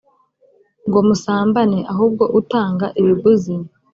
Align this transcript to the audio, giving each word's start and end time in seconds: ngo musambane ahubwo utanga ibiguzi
ngo 0.87 0.99
musambane 1.07 1.79
ahubwo 1.91 2.23
utanga 2.39 2.85
ibiguzi 3.01 3.53